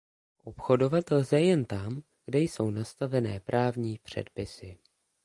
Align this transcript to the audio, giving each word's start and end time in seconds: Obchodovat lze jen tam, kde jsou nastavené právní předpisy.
Obchodovat 0.43 1.11
lze 1.11 1.41
jen 1.41 1.65
tam, 1.65 2.03
kde 2.25 2.39
jsou 2.39 2.69
nastavené 2.69 3.39
právní 3.39 3.99
předpisy. 4.03 4.77